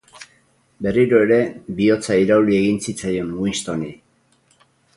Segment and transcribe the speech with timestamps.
[0.85, 1.37] Berriro ere,
[1.81, 3.95] bihotza irauli egin zitzaion Winstoni.